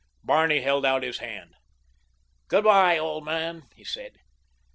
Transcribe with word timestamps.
Barney 0.23 0.61
held 0.61 0.83
out 0.83 1.03
his 1.03 1.19
hand. 1.19 1.53
"Good 2.47 2.63
bye, 2.63 2.97
old 2.97 3.23
man," 3.23 3.67
he 3.75 3.83
said. 3.83 4.13